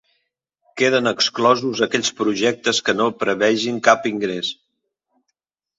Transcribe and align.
Queden 0.81 1.09
exclosos 1.11 1.83
aquells 1.87 2.11
projectes 2.23 2.81
que 2.89 2.97
no 3.03 3.11
prevegin 3.21 3.79
cap 3.91 4.13
ingrés. 4.15 4.53